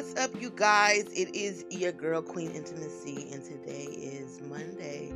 [0.00, 1.12] what's up, you guys?
[1.12, 5.12] It is your girl, Queen Intimacy, and today is Monday,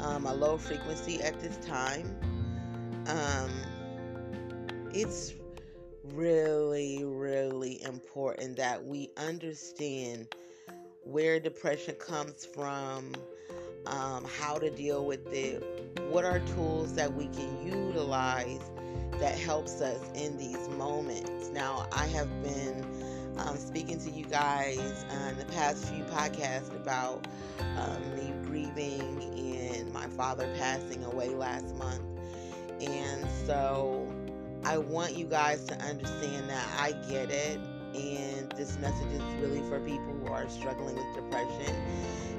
[0.00, 2.16] um, a low frequency at this time.
[3.06, 3.50] Um,
[4.94, 5.34] it's
[6.14, 10.28] really, really important that we understand
[11.04, 13.12] where depression comes from,
[13.86, 15.62] um, how to deal with it,
[16.08, 18.60] what are tools that we can utilize
[19.18, 21.50] that helps us in these moments.
[21.50, 22.84] Now, I have been
[23.38, 27.26] um, speaking to you guys in the past few podcasts about
[27.76, 32.02] um, me grieving and my father passing away last month.
[32.80, 34.12] And so
[34.64, 37.60] I want you guys to understand that I get it.
[37.94, 41.74] And this message is really for people who are struggling with depression,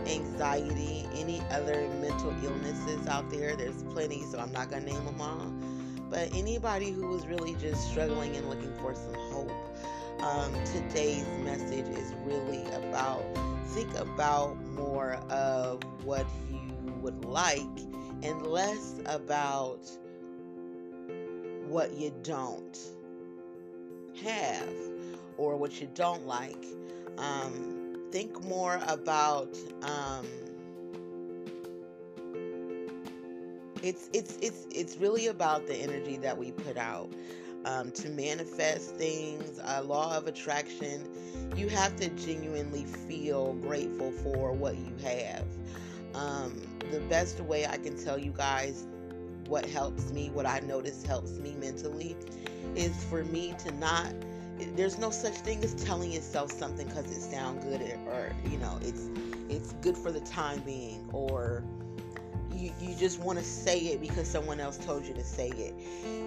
[0.08, 3.56] anxiety, any other mental illnesses out there.
[3.56, 5.54] There's plenty, so I'm not going to name them all.
[6.10, 9.52] But anybody who is really just struggling and looking for some hope,
[10.22, 13.24] um, today's message is really about
[13.74, 17.62] think about more of what you would like
[18.22, 19.80] and less about
[21.68, 22.78] what you don't
[24.24, 24.93] have
[25.38, 26.66] or what you don't like.
[27.18, 30.28] Um, think more about um,
[33.82, 37.10] it's it's it's it's really about the energy that we put out
[37.66, 39.60] um, to manifest things.
[39.64, 41.08] A law of attraction.
[41.56, 45.46] You have to genuinely feel grateful for what you have.
[46.16, 46.62] Um,
[46.92, 48.86] the best way I can tell you guys
[49.48, 52.16] what helps me, what I notice helps me mentally,
[52.76, 54.14] is for me to not.
[54.76, 58.80] There's no such thing as telling yourself something because it sounds good or, you know
[58.82, 59.10] it's
[59.50, 61.64] it's good for the time being or
[62.54, 65.76] you, you just want to say it because someone else told you to say it.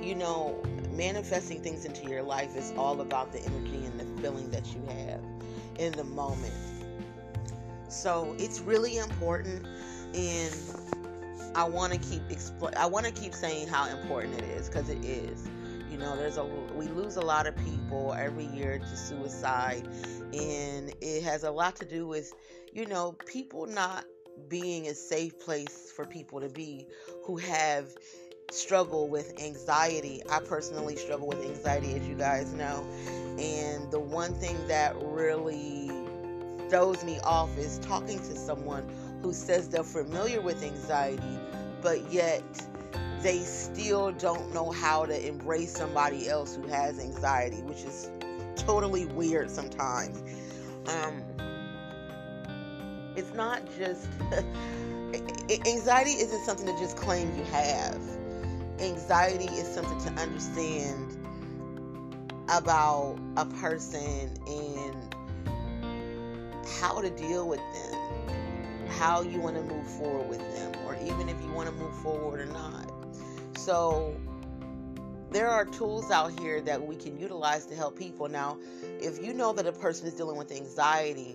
[0.04, 4.50] You know, manifesting things into your life is all about the energy and the feeling
[4.50, 5.20] that you have
[5.78, 6.52] in the moment.
[7.88, 9.66] So it's really important
[10.14, 10.54] and
[11.54, 14.90] I want to keep expl- I want to keep saying how important it is because
[14.90, 15.48] it is.
[15.96, 19.88] You know, there's a we lose a lot of people every year to suicide,
[20.34, 22.34] and it has a lot to do with
[22.70, 24.04] you know people not
[24.46, 26.86] being a safe place for people to be
[27.24, 27.86] who have
[28.50, 30.20] struggle with anxiety.
[30.30, 32.86] I personally struggle with anxiety, as you guys know,
[33.38, 35.90] and the one thing that really
[36.68, 38.86] throws me off is talking to someone
[39.22, 41.38] who says they're familiar with anxiety,
[41.80, 42.44] but yet
[43.26, 48.08] they still don't know how to embrace somebody else who has anxiety, which is
[48.54, 50.22] totally weird sometimes.
[50.86, 51.24] Um,
[53.16, 54.06] it's not just
[55.66, 57.98] anxiety isn't something to just claim you have.
[58.78, 61.18] Anxiety is something to understand
[62.48, 65.16] about a person and
[66.78, 68.06] how to deal with them
[68.88, 71.94] how you want to move forward with them, or even if you want to move
[72.02, 72.85] forward or not.
[73.66, 74.14] So,
[75.32, 78.28] there are tools out here that we can utilize to help people.
[78.28, 78.58] Now,
[79.00, 81.34] if you know that a person is dealing with anxiety,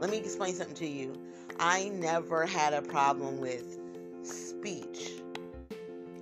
[0.00, 1.18] let me explain something to you.
[1.58, 3.78] I never had a problem with
[4.22, 5.12] speech,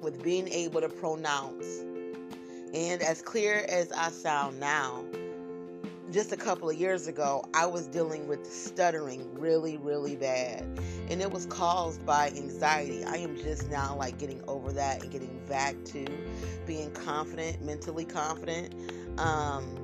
[0.00, 1.66] with being able to pronounce.
[2.72, 5.04] And as clear as I sound now,
[6.12, 10.78] just a couple of years ago, I was dealing with stuttering really, really bad.
[11.10, 13.05] And it was caused by anxiety.
[13.05, 16.07] I am just now like getting over that and getting back to
[16.66, 18.75] being confident, mentally confident
[19.19, 19.77] um,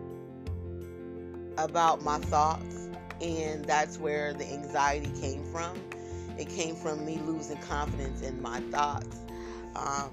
[1.56, 2.88] about my thoughts.
[3.21, 5.81] And that's where the anxiety came from.
[6.38, 9.17] It came from me losing confidence in my thoughts.
[9.76, 10.11] Um,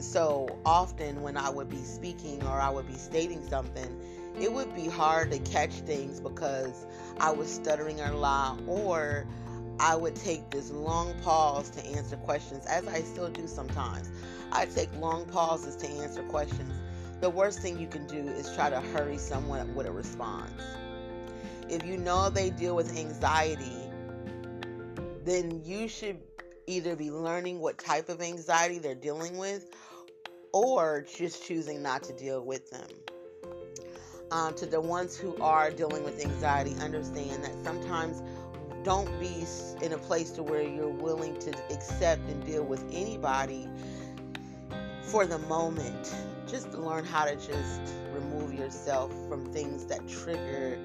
[0.00, 4.00] so often when I would be speaking or I would be stating something,
[4.38, 6.86] it would be hard to catch things because
[7.20, 9.26] I was stuttering a lot or
[9.80, 14.10] I would take this long pause to answer questions, as I still do sometimes.
[14.52, 16.72] I take long pauses to answer questions.
[17.20, 20.62] The worst thing you can do is try to hurry someone with a response.
[21.68, 23.80] If you know they deal with anxiety,
[25.24, 26.18] then you should
[26.66, 29.74] either be learning what type of anxiety they're dealing with
[30.52, 32.88] or just choosing not to deal with them.
[34.30, 38.22] Um, to the ones who are dealing with anxiety, understand that sometimes
[38.84, 39.44] don't be
[39.82, 43.66] in a place to where you're willing to accept and deal with anybody
[45.02, 46.14] for the moment.
[46.46, 47.80] Just learn how to just
[48.12, 50.78] remove yourself from things that trigger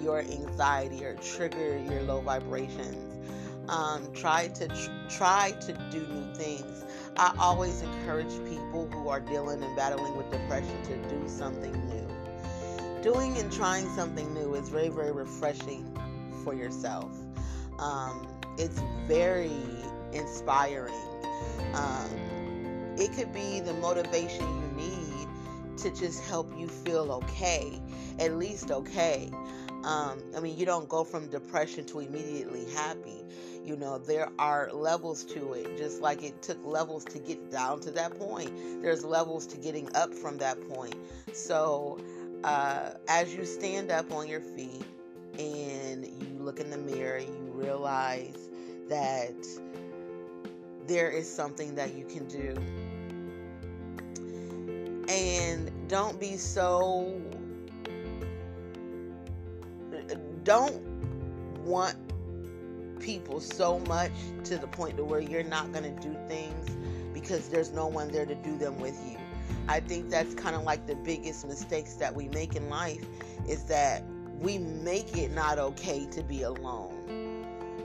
[0.00, 3.14] your anxiety or trigger your low vibrations.
[3.70, 6.84] Um, try to tr- try to do new things.
[7.16, 13.02] I always encourage people who are dealing and battling with depression to do something new.
[13.02, 15.98] Doing and trying something new is very, very refreshing
[16.44, 17.25] for yourself.
[17.78, 18.26] Um,
[18.58, 19.50] it's very
[20.12, 20.94] inspiring.
[21.74, 27.80] Um, it could be the motivation you need to just help you feel okay,
[28.18, 29.30] at least okay.
[29.84, 33.22] Um, I mean, you don't go from depression to immediately happy.
[33.64, 37.80] You know, there are levels to it, just like it took levels to get down
[37.80, 38.50] to that point.
[38.82, 40.96] There's levels to getting up from that point.
[41.32, 42.00] So,
[42.42, 44.82] uh, as you stand up on your feet
[45.38, 48.48] and you look in the mirror, you realize
[48.88, 49.34] that
[50.86, 52.54] there is something that you can do.
[55.08, 57.20] And don't be so.
[60.44, 60.80] Don't
[61.64, 61.96] want
[63.00, 64.12] people so much
[64.44, 66.76] to the point to where you're not going to do things
[67.12, 69.16] because there's no one there to do them with you.
[69.68, 73.04] I think that's kind of like the biggest mistakes that we make in life
[73.48, 74.02] is that
[74.40, 76.92] we make it not okay to be alone.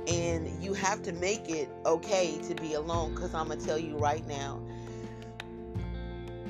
[0.08, 3.78] And you have to make it okay to be alone because I'm going to tell
[3.78, 4.62] you right now,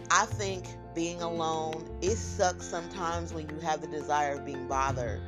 [0.10, 0.66] I think
[0.96, 5.22] being alone, it sucks sometimes when you have the desire of being bothered.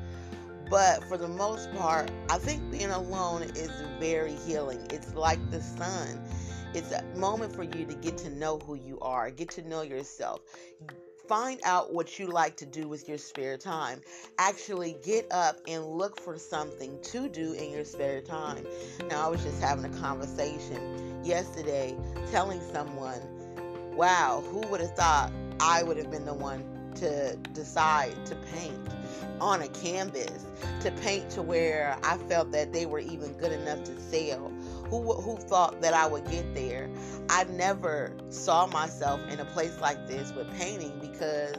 [0.69, 4.87] But for the most part, I think being alone is very healing.
[4.89, 6.21] It's like the sun.
[6.73, 9.83] It's a moment for you to get to know who you are, get to know
[9.83, 10.41] yourself,
[11.27, 14.01] Find out what you like to do with your spare time.
[14.37, 18.65] Actually, get up and look for something to do in your spare time.
[19.09, 21.95] Now, I was just having a conversation yesterday
[22.29, 23.21] telling someone,
[23.95, 25.31] wow, who would have thought
[25.61, 28.77] I would have been the one to decide to paint
[29.39, 30.45] on a canvas,
[30.81, 34.51] to paint to where I felt that they were even good enough to sell
[35.01, 36.89] who who thought that I would get there?
[37.29, 41.55] I never saw myself in a place like this with painting because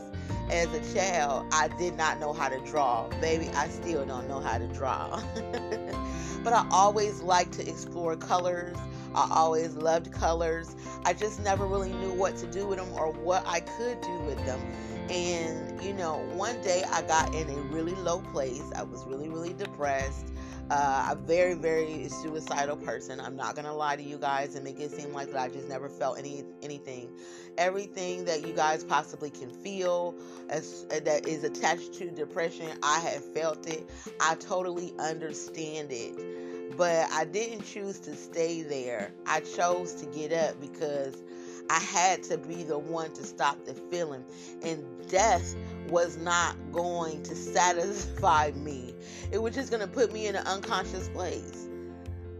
[0.51, 3.09] as a child I did not know how to draw.
[3.21, 5.21] Baby, I still don't know how to draw.
[6.45, 8.77] but I always liked to explore colors.
[9.15, 10.77] I always loved colors.
[11.05, 14.19] I just never really knew what to do with them or what I could do
[14.21, 14.61] with them.
[15.09, 18.65] And, you know, one day I got in a really low place.
[18.75, 20.34] I was really, really depressed
[20.71, 23.21] uh, a very, very suicidal person.
[23.21, 25.69] I'm not gonna lie to you guys and make it seem like that I just
[25.69, 27.11] never felt any anything.
[27.59, 30.15] Everything that you guys possibly can feel
[30.49, 33.89] as uh, that is attached to depression, I have felt it.
[34.21, 39.13] I totally understand it, but I didn't choose to stay there.
[39.27, 41.23] I chose to get up because
[41.71, 44.25] I had to be the one to stop the feeling.
[44.63, 45.55] And death
[45.89, 48.95] was not going to satisfy me.
[49.33, 51.69] It was just going to put me in an unconscious place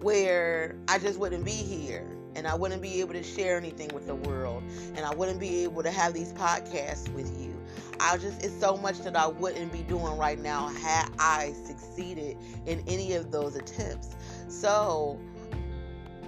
[0.01, 4.07] where I just wouldn't be here and I wouldn't be able to share anything with
[4.07, 4.63] the world
[4.97, 7.55] and I wouldn't be able to have these podcasts with you.
[8.01, 12.37] I just it's so much that I wouldn't be doing right now had I succeeded
[12.67, 14.15] in any of those attempts.
[14.49, 15.21] So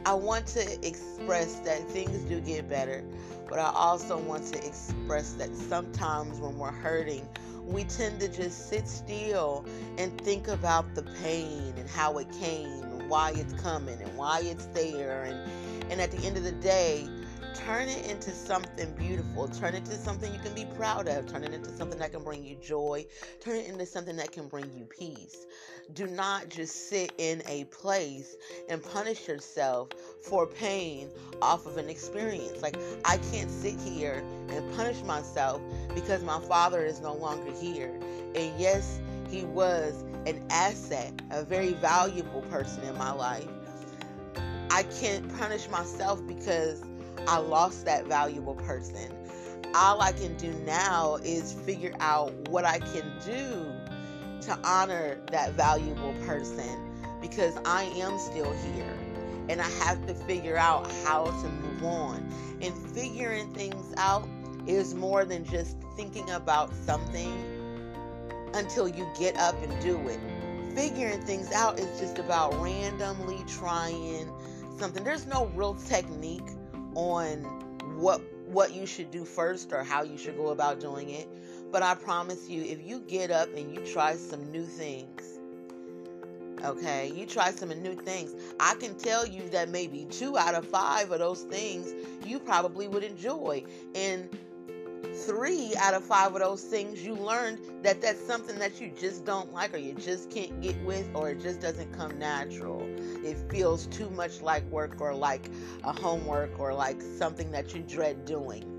[0.07, 3.03] I want to express that things do get better,
[3.49, 7.29] but I also want to express that sometimes when we're hurting,
[7.65, 9.67] we tend to just sit still
[9.99, 14.43] and think about the pain and how it came and why it's coming and why
[14.45, 15.25] it's there.
[15.25, 17.09] And and at the end of the day
[17.65, 21.45] turn it into something beautiful turn it into something you can be proud of turn
[21.45, 23.05] it into something that can bring you joy
[23.41, 25.47] turn it into something that can bring you peace
[25.95, 28.37] do not just sit in a place
[28.69, 29.91] and punish yourself
[30.23, 31.09] for pain
[31.41, 32.61] off of an experience.
[32.61, 35.61] Like, I can't sit here and punish myself
[35.95, 37.95] because my father is no longer here.
[38.35, 43.49] And yes, he was an asset, a very valuable person in my life.
[44.71, 46.83] I can't punish myself because
[47.27, 49.13] I lost that valuable person.
[49.75, 53.67] All I can do now is figure out what I can do
[54.43, 58.97] to honor that valuable person because I am still here
[59.49, 62.29] and I have to figure out how to move on.
[62.61, 64.29] And figuring things out
[64.67, 67.45] is more than just thinking about something
[68.55, 70.21] until you get up and do it.
[70.75, 74.31] Figuring things out is just about randomly trying
[74.79, 75.05] something.
[75.05, 76.49] There's no real technique
[76.97, 77.45] on
[77.99, 81.29] what what you should do first or how you should go about doing it.
[81.71, 85.23] But I promise you, if you get up and you try some new things,
[86.65, 90.67] okay, you try some new things, I can tell you that maybe two out of
[90.67, 91.93] five of those things
[92.25, 93.65] you probably would enjoy.
[93.95, 94.31] And
[95.15, 99.25] three out of five of those things you learned that that's something that you just
[99.25, 102.83] don't like or you just can't get with or it just doesn't come natural.
[103.25, 105.51] It feels too much like work or like
[105.85, 108.73] a homework or like something that you dread doing.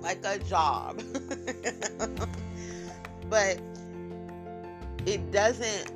[0.00, 1.02] Like a job.
[3.28, 3.60] But
[5.04, 5.92] it doesn't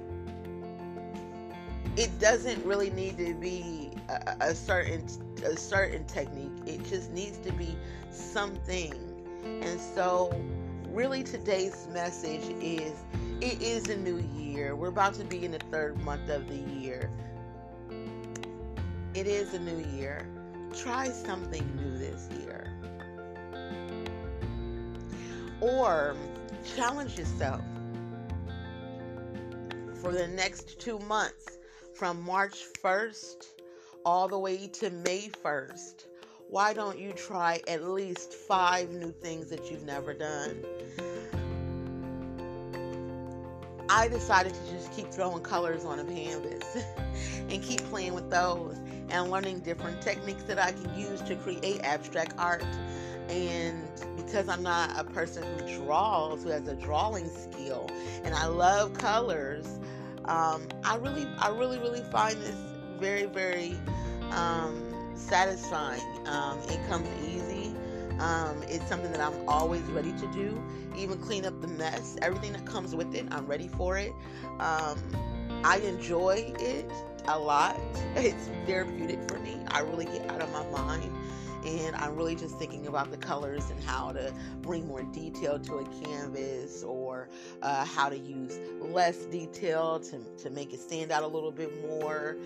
[1.96, 5.06] it doesn't really need to be a, a certain
[5.44, 6.52] a certain technique.
[6.66, 7.76] It just needs to be
[8.10, 9.09] something
[9.44, 10.32] and so,
[10.88, 12.92] really, today's message is
[13.40, 14.76] it is a new year.
[14.76, 17.10] We're about to be in the third month of the year.
[19.14, 20.26] It is a new year.
[20.76, 22.72] Try something new this year.
[25.60, 26.14] Or
[26.76, 27.62] challenge yourself
[30.00, 31.58] for the next two months
[31.94, 33.46] from March 1st
[34.04, 36.04] all the way to May 1st
[36.50, 40.64] why don't you try at least five new things that you've never done?
[43.88, 46.84] I decided to just keep throwing colors on a canvas
[47.48, 48.76] and keep playing with those
[49.10, 52.64] and learning different techniques that I can use to create abstract art.
[53.28, 57.88] And because I'm not a person who draws, who has a drawing skill,
[58.24, 59.78] and I love colors,
[60.24, 62.56] um, I really, I really, really find this
[62.98, 63.76] very, very
[64.32, 64.89] um,
[65.20, 66.02] satisfying.
[66.26, 67.74] Um, it comes easy.
[68.18, 70.62] Um, it's something that I'm always ready to do.
[70.96, 74.12] Even clean up the mess, everything that comes with it, I'm ready for it.
[74.58, 74.98] Um,
[75.64, 76.90] I enjoy it
[77.26, 77.78] a lot.
[78.16, 79.56] It's therapeutic for me.
[79.68, 81.10] I really get out of my mind.
[81.64, 85.74] And I'm really just thinking about the colors and how to bring more detail to
[85.76, 87.28] a canvas or
[87.62, 91.86] uh, how to use less detail to, to make it stand out a little bit
[91.86, 92.38] more.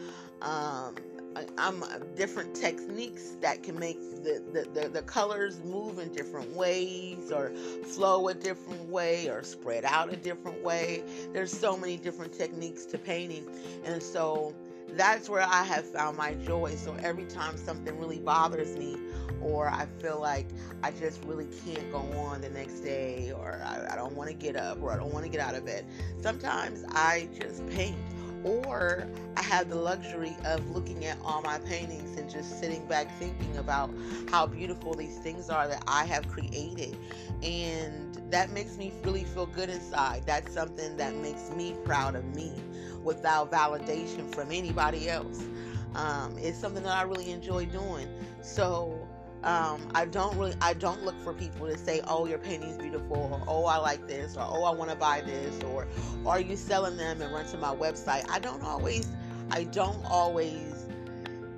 [0.42, 0.96] Um,
[1.36, 7.32] Uh, different techniques that can make the, the, the, the, colors move in different ways
[7.32, 7.50] or
[7.84, 11.02] flow a different way or spread out a different way.
[11.32, 13.48] There's so many different techniques to painting.
[13.84, 14.54] And so
[14.90, 16.76] that's where I have found my joy.
[16.76, 18.96] So every time something really bothers me
[19.42, 20.46] or I feel like
[20.84, 24.36] I just really can't go on the next day or I, I don't want to
[24.36, 25.84] get up or I don't want to get out of bed,
[26.20, 27.96] sometimes I just paint
[28.44, 33.10] or I have the luxury of looking at all my paintings and just sitting back
[33.18, 33.90] thinking about
[34.30, 36.96] how beautiful these things are that I have created.
[37.42, 40.24] And that makes me really feel good inside.
[40.26, 42.52] That's something that makes me proud of me
[43.02, 45.42] without validation from anybody else.
[45.94, 48.08] Um, it's something that I really enjoy doing.
[48.42, 49.08] So
[49.44, 53.28] um, I don't really, I don't look for people to say, "Oh, your painting's beautiful,"
[53.32, 55.86] or "Oh, I like this," or "Oh, I want to buy this," or
[56.26, 58.28] "Are you selling them?" and run to my website.
[58.30, 59.06] I don't always,
[59.50, 60.86] I don't always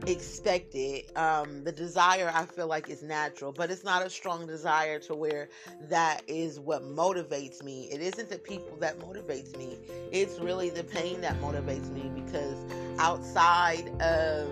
[0.06, 1.16] expect it.
[1.16, 5.14] Um, the desire I feel like is natural, but it's not a strong desire to
[5.14, 5.48] where
[5.88, 7.88] that is what motivates me.
[7.92, 9.78] It isn't the people that motivates me.
[10.12, 12.56] It's really the pain that motivates me because
[12.98, 14.48] outside of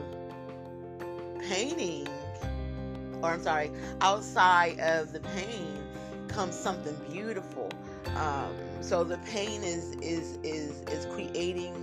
[1.40, 2.08] painting
[3.25, 5.83] or I'm sorry, outside of the pain
[6.28, 7.71] comes something beautiful.
[8.16, 11.75] Um, so the pain is is is is creating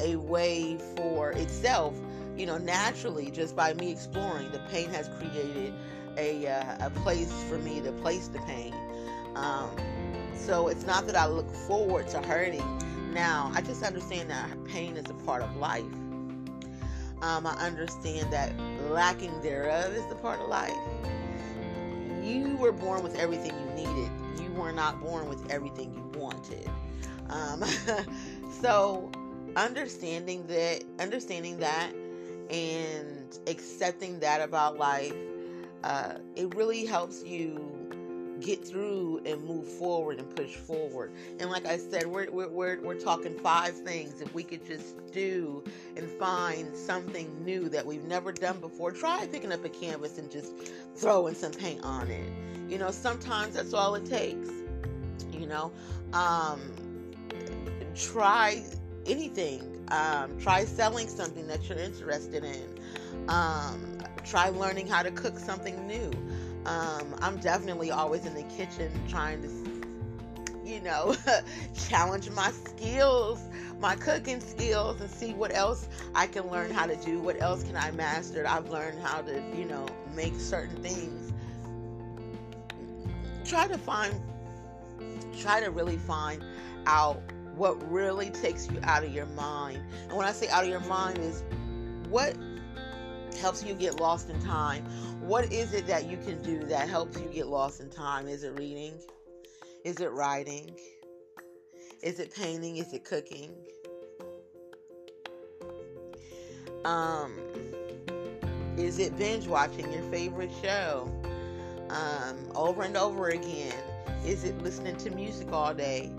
[0.00, 1.94] a way for itself,
[2.36, 4.50] you know, naturally just by me exploring.
[4.50, 5.74] The pain has created
[6.16, 8.74] a uh, a place for me to place the pain.
[9.34, 9.70] Um,
[10.34, 13.12] so it's not that I look forward to hurting.
[13.12, 15.84] Now I just understand that pain is a part of life.
[17.20, 18.52] Um, I understand that
[18.88, 20.76] lacking thereof is the part of life.
[22.22, 24.10] You were born with everything you needed.
[24.40, 26.68] You were not born with everything you wanted.
[27.30, 27.62] Um,
[28.60, 29.10] so
[29.56, 31.92] understanding that, understanding that,
[32.50, 35.14] and accepting that about life,
[35.84, 37.77] uh, it really helps you
[38.40, 41.12] get through and move forward and push forward.
[41.40, 44.20] And like I said, we're, we're, we're, we're talking five things.
[44.20, 45.64] If we could just do
[45.96, 50.30] and find something new that we've never done before, try picking up a canvas and
[50.30, 50.52] just
[50.94, 52.32] throwing some paint on it.
[52.68, 54.48] You know, sometimes that's all it takes.
[55.32, 55.72] You know,
[56.12, 56.60] um,
[57.94, 58.62] try
[59.06, 59.74] anything.
[59.90, 62.78] Um, try selling something that you're interested in.
[63.28, 66.10] Um, try learning how to cook something new.
[66.68, 71.16] Um, I'm definitely always in the kitchen trying to, you know,
[71.88, 73.40] challenge my skills,
[73.80, 77.20] my cooking skills, and see what else I can learn how to do.
[77.20, 78.46] What else can I master?
[78.46, 81.32] I've learned how to, you know, make certain things.
[83.48, 84.14] Try to find,
[85.40, 86.44] try to really find
[86.86, 87.22] out
[87.56, 89.80] what really takes you out of your mind.
[90.02, 91.44] And when I say out of your mind, is
[92.10, 92.36] what
[93.38, 94.84] helps you get lost in time.
[95.20, 98.28] What is it that you can do that helps you get lost in time?
[98.28, 98.94] Is it reading?
[99.84, 100.78] Is it writing?
[102.02, 102.76] Is it painting?
[102.76, 103.54] Is it cooking?
[106.84, 107.32] Um,
[108.76, 111.10] is it binge watching your favorite show
[111.90, 113.74] um, over and over again?
[114.24, 116.12] Is it listening to music all day?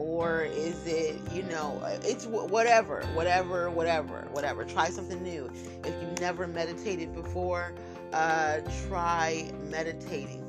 [0.00, 4.64] Or is it you know it's whatever whatever whatever whatever.
[4.64, 5.50] Try something new.
[5.84, 7.74] If you've never meditated before
[8.14, 10.42] uh, try meditating.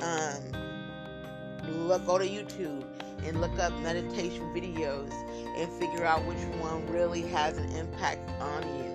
[0.00, 0.42] Um,
[1.88, 2.84] look go to youtube
[3.24, 5.10] and look up meditation videos
[5.56, 8.85] and figure out which one really has an impact on you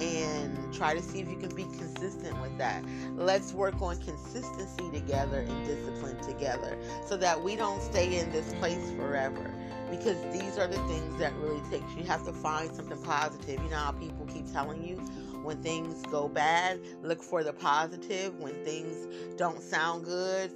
[0.00, 2.84] and try to see if you can be consistent with that.
[3.16, 6.76] Let's work on consistency together and discipline together
[7.06, 9.52] so that we don't stay in this place forever.
[9.90, 13.62] Because these are the things that really take you have to find something positive.
[13.62, 14.96] You know how people keep telling you
[15.42, 18.38] when things go bad, look for the positive.
[18.38, 20.52] When things don't sound good,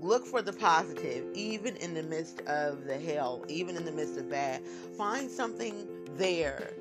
[0.00, 4.18] look for the positive, even in the midst of the hell, even in the midst
[4.18, 4.62] of bad.
[4.96, 6.74] Find something there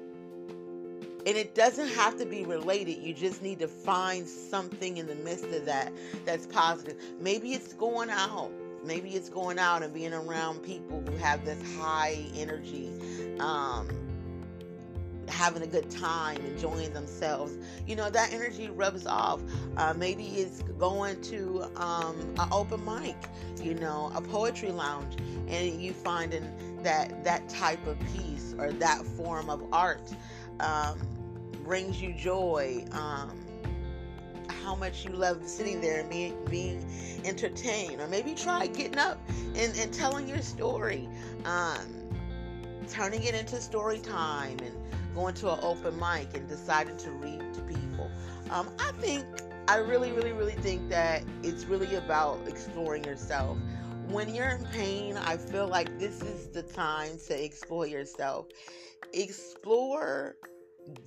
[1.26, 2.98] and it doesn't have to be related.
[2.98, 5.94] You just need to find something in the midst of that
[6.26, 6.98] that's positive.
[7.20, 8.52] Maybe it's going out.
[8.84, 12.90] Maybe it's going out and being around people who have this high energy
[13.40, 13.88] um,
[15.30, 17.58] having a good time enjoying themselves.
[17.88, 19.42] You know that energy rubs off.
[19.78, 23.16] Uh, maybe it's going to um, an open mic
[23.64, 25.16] you know a poetry lounge
[25.48, 26.44] and you finding
[26.84, 30.14] that that type of piece or that form of art
[30.64, 31.00] um,
[31.64, 33.40] brings you joy, um,
[34.64, 36.86] how much you love sitting there and being, being
[37.26, 39.20] entertained, or maybe try getting up
[39.56, 41.08] and, and telling your story,
[41.46, 41.86] um,
[42.90, 44.74] turning it into story time, and
[45.14, 48.10] going to an open mic and deciding to read to people.
[48.50, 49.26] Um, I think,
[49.68, 53.58] I really, really, really think that it's really about exploring yourself
[54.10, 58.48] when you're in pain, I feel like this is the time to explore yourself.
[59.14, 60.36] Explore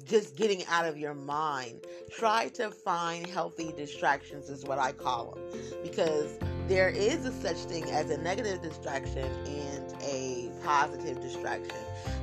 [0.05, 1.87] just getting out of your mind.
[2.11, 7.59] Try to find healthy distractions, is what I call them, because there is a such
[7.59, 11.77] thing as a negative distraction and a positive distraction.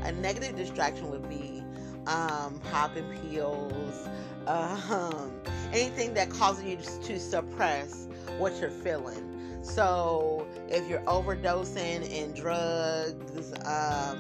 [0.04, 1.64] A negative distraction would be
[2.08, 4.08] um, popping pills,
[4.48, 5.32] um,
[5.72, 9.30] anything that causes you to suppress what you're feeling.
[9.64, 14.20] So if you're overdosing in drugs, um,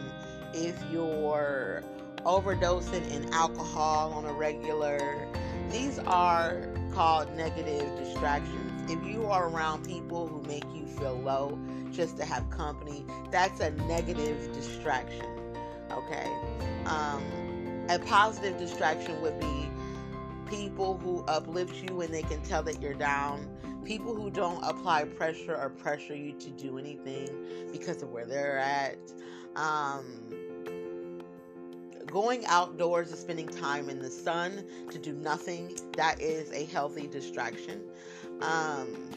[0.53, 1.83] if you're
[2.25, 5.27] overdosing in alcohol on a regular.
[5.69, 8.91] These are called negative distractions.
[8.91, 11.59] If you are around people who make you feel low
[11.91, 15.25] just to have company, that's a negative distraction.
[15.91, 16.29] Okay.
[16.85, 17.23] Um,
[17.89, 19.69] a positive distraction would be
[20.49, 23.49] people who uplift you when they can tell that you're down.
[23.83, 27.27] People who don't apply pressure or pressure you to do anything
[27.71, 28.97] because of where they're at.
[29.55, 30.21] Um,
[32.13, 37.07] going outdoors and spending time in the sun to do nothing, that is a healthy
[37.07, 37.81] distraction.
[38.39, 39.09] Um,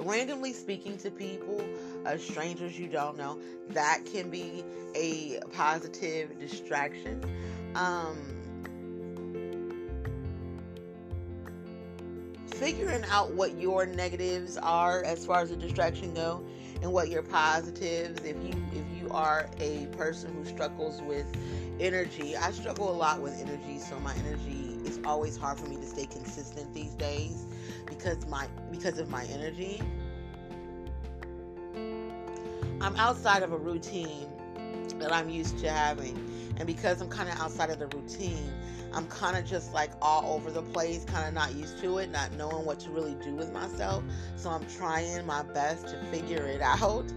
[0.00, 1.64] randomly speaking to people,
[2.04, 3.38] uh, strangers you don't know,
[3.68, 4.64] that can be
[4.96, 7.22] a positive distraction.
[7.76, 8.16] Um,
[12.54, 16.44] figuring out what your negatives are as far as the distraction go
[16.82, 21.26] and what your positives if you if you are a person who struggles with
[21.80, 22.36] energy.
[22.36, 25.86] I struggle a lot with energy, so my energy is always hard for me to
[25.86, 27.46] stay consistent these days
[27.86, 29.80] because my because of my energy.
[32.80, 34.28] I'm outside of a routine
[34.98, 36.16] that I'm used to having.
[36.58, 38.52] And because I'm kind of outside of the routine,
[38.92, 42.10] I'm kind of just like all over the place, kind of not used to it,
[42.10, 44.02] not knowing what to really do with myself.
[44.36, 47.12] So I'm trying my best to figure it out.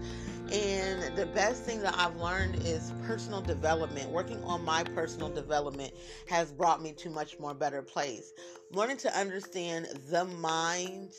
[0.52, 4.10] And the best thing that I've learned is personal development.
[4.10, 5.94] Working on my personal development
[6.26, 8.34] has brought me to much more better place.
[8.70, 11.14] Learning to understand the mind,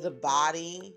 [0.00, 0.94] the body,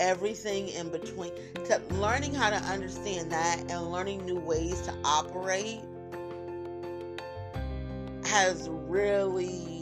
[0.00, 1.30] everything in between.
[1.66, 5.80] To learning how to understand that and learning new ways to operate
[8.24, 9.73] has really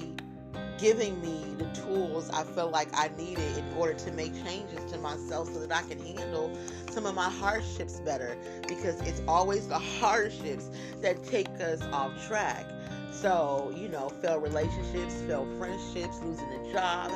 [0.83, 4.99] giving me the tools I felt like I needed in order to make changes to
[4.99, 6.51] myself so that I can handle
[6.91, 10.69] some of my hardships better because it's always the hardships
[11.01, 12.67] that take us off track.
[13.13, 17.13] So, you know, failed relationships, failed friendships, losing a job,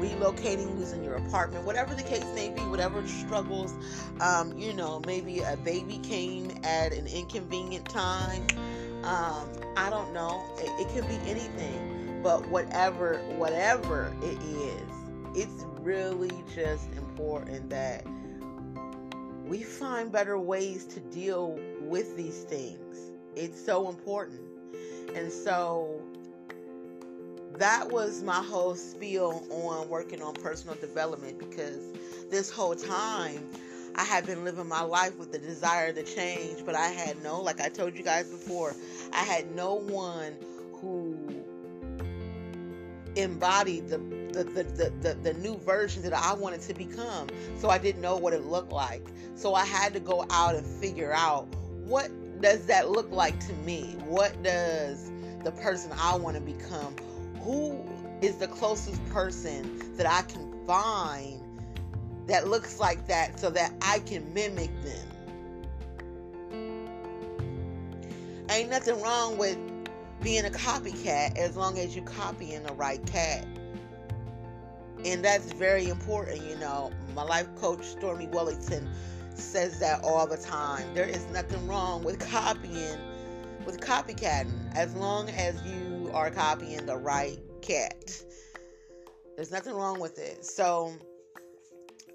[0.00, 3.72] relocating, losing your apartment, whatever the case may be, whatever struggles,
[4.20, 8.42] um, you know, maybe a baby came at an inconvenient time.
[9.04, 10.44] Um, I don't know.
[10.58, 14.90] It, it could be anything, but whatever, whatever it is,
[15.34, 18.02] it's really just important that
[19.46, 23.12] we find better ways to deal with these things.
[23.36, 24.40] It's so important.
[25.14, 26.00] And so
[27.58, 31.92] that was my whole spiel on working on personal development because
[32.30, 33.50] this whole time
[33.96, 37.42] I had been living my life with the desire to change, but I had no,
[37.42, 38.74] like I told you guys before,
[39.12, 40.34] I had no one
[40.84, 41.23] who
[43.16, 43.98] embodied the
[44.34, 47.28] the, the, the, the, new version that I wanted to become.
[47.56, 49.06] So I didn't know what it looked like.
[49.36, 51.46] So I had to go out and figure out
[51.84, 53.96] what does that look like to me?
[54.06, 55.12] What does
[55.44, 56.96] the person I want to become?
[57.42, 57.84] Who
[58.20, 61.40] is the closest person that I can find
[62.26, 65.08] that looks like that so that I can mimic them?
[68.50, 69.58] Ain't nothing wrong with
[70.24, 73.46] being a copycat as long as you're copying the right cat.
[75.04, 76.90] And that's very important, you know.
[77.14, 78.88] My life coach, Stormy Wellington,
[79.34, 80.94] says that all the time.
[80.94, 82.98] There is nothing wrong with copying,
[83.66, 88.16] with copycatting, as long as you are copying the right cat.
[89.36, 90.42] There's nothing wrong with it.
[90.42, 90.94] So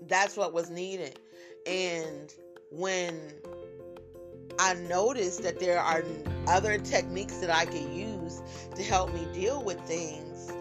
[0.08, 1.20] that's what was needed.
[1.68, 2.34] And
[2.72, 3.20] when
[4.60, 6.04] I noticed that there are
[6.48, 8.42] other techniques that I could use
[8.76, 10.52] to help me deal with things,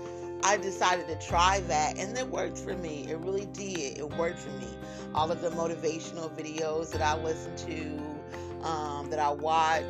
[0.44, 3.06] I decided to try that and it worked for me.
[3.11, 3.98] It really did.
[3.98, 4.68] It worked for me.
[5.14, 9.84] All of the motivational videos that I listen to, um, that I watch,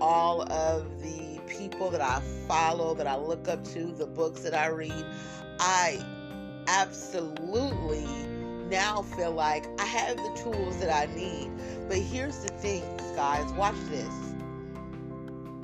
[0.00, 4.54] all of the people that I follow, that I look up to, the books that
[4.54, 5.04] I read,
[5.58, 6.00] I
[6.68, 8.06] absolutely
[8.70, 11.50] now feel like I have the tools that I need.
[11.88, 12.82] But here's the thing,
[13.16, 14.14] guys watch this.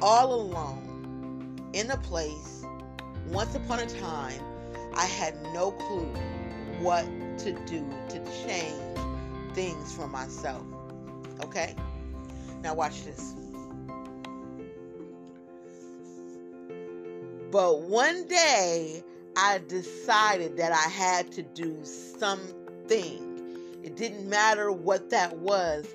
[0.03, 2.65] All alone in a place
[3.29, 4.41] once upon a time,
[4.95, 6.13] I had no clue
[6.81, 7.05] what
[7.39, 8.99] to do to change
[9.55, 10.63] things for myself.
[11.45, 11.75] Okay?
[12.63, 13.35] Now, watch this.
[17.51, 19.03] But one day,
[19.37, 22.66] I decided that I had to do something.
[22.91, 25.87] It didn't matter what that was.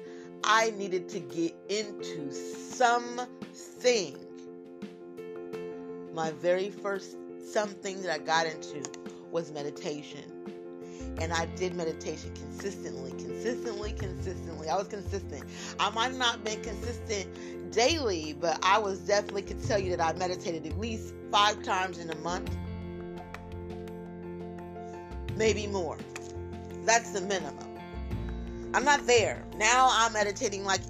[0.44, 4.18] I needed to get into something.
[6.14, 8.84] My very first something that I got into
[9.32, 10.24] was meditation.
[11.20, 14.70] And I did meditation consistently, consistently, consistently.
[14.70, 15.44] I was consistent.
[15.80, 20.02] I might not have been consistent daily, but I was definitely could tell you that
[20.02, 22.56] I meditated at least five times in a month.
[25.36, 25.98] Maybe more.
[26.84, 27.58] That's the minimum.
[28.74, 29.44] I'm not there.
[29.58, 30.82] Now I'm meditating like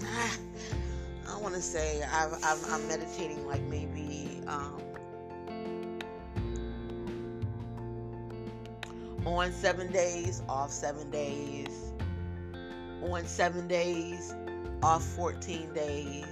[1.28, 2.24] I want to say i
[2.70, 4.80] am meditating like maybe um,
[9.26, 11.92] on seven days, off seven days,
[13.02, 14.34] on seven days,
[14.82, 16.26] off 14 days.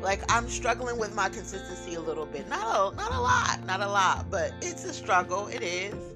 [0.00, 2.48] Like I'm struggling with my consistency a little bit.
[2.48, 5.46] Not a, not a lot, not a lot, but it's a struggle.
[5.48, 6.11] It is.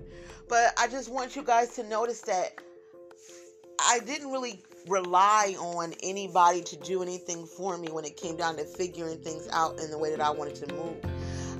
[0.48, 2.60] But I just want you guys to notice that
[3.80, 8.56] I didn't really rely on anybody to do anything for me when it came down
[8.56, 10.96] to figuring things out in the way that I wanted to move.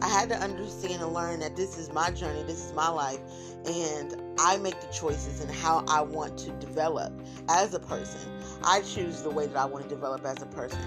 [0.03, 3.19] I had to understand and learn that this is my journey, this is my life,
[3.67, 7.13] and I make the choices and how I want to develop
[7.49, 8.21] as a person.
[8.63, 10.81] I choose the way that I want to develop as a person.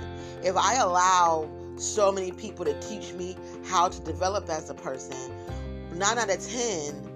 [0.43, 3.35] If I allow so many people to teach me
[3.65, 5.17] how to develop as a person,
[5.95, 7.08] nine out of ten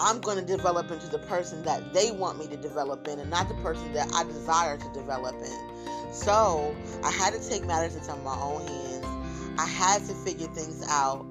[0.00, 3.30] I'm going to develop into the person that they want me to develop in and
[3.30, 6.12] not the person that I desire to develop in.
[6.12, 9.58] So I had to take matters into my own hands.
[9.58, 11.26] I had to figure things out.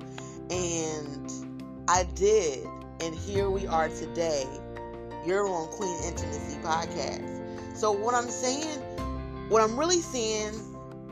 [0.50, 1.32] And
[1.88, 2.66] I did.
[3.02, 4.46] And here we are today.
[5.26, 7.78] You're on Queen Intimacy Podcast.
[7.78, 8.80] So what I'm saying,
[9.50, 10.54] what I'm really saying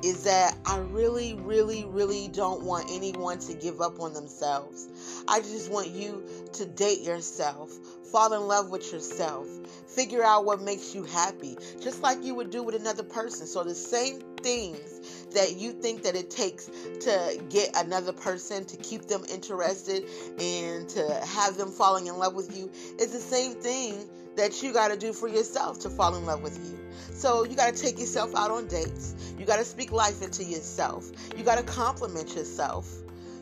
[0.03, 4.88] is that I really, really, really don't want anyone to give up on themselves.
[5.27, 7.71] I just want you to date yourself,
[8.15, 9.47] Fall in love with yourself.
[9.88, 13.47] Figure out what makes you happy, just like you would do with another person.
[13.47, 16.67] So the same things that you think that it takes
[17.01, 20.05] to get another person to keep them interested
[20.39, 24.74] and to have them falling in love with you is the same thing that you
[24.74, 26.78] got to do for yourself to fall in love with you.
[27.13, 29.34] So you got to take yourself out on dates.
[29.39, 31.10] You got to speak life into yourself.
[31.38, 32.91] You got to compliment yourself.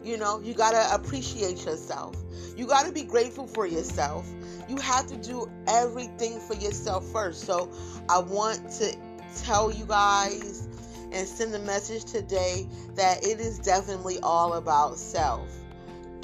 [0.03, 2.15] You know, you got to appreciate yourself.
[2.55, 4.27] You got to be grateful for yourself.
[4.69, 7.45] You have to do everything for yourself first.
[7.45, 7.71] So
[8.09, 8.95] I want to
[9.43, 10.67] tell you guys
[11.11, 15.47] and send a message today that it is definitely all about self.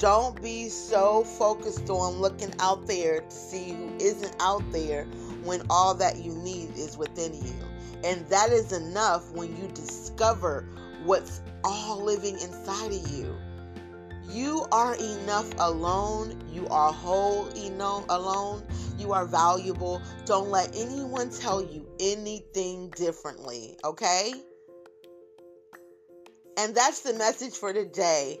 [0.00, 5.04] Don't be so focused on looking out there to see who isn't out there
[5.44, 7.52] when all that you need is within you.
[8.02, 10.66] And that is enough when you discover
[11.04, 13.36] what's all living inside of you.
[14.30, 16.42] You are enough alone.
[16.50, 18.62] You are whole enough alone.
[18.98, 20.00] You are valuable.
[20.24, 24.32] Don't let anyone tell you anything differently, okay?
[26.56, 28.40] And that's the message for today.